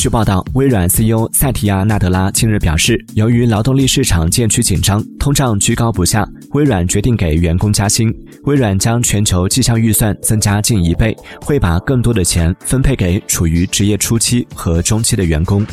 [0.00, 8.10] 据报道微软 ceo 塞提亚纳德拉近日表示由于劳动力市场渐趋紧张通胀居高不下微软决定给员工加薪。
[8.44, 15.66] 微软将全球绩效预算增加近一倍会把更多的钱分配给处于职业初期和中期的员工。